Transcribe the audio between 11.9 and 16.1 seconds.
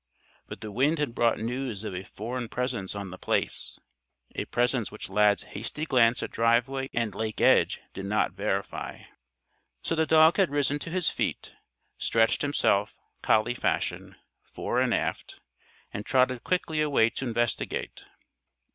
stretched himself, collie fashion, fore and aft, and